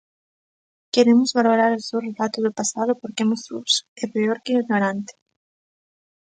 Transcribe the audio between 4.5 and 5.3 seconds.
ignorante.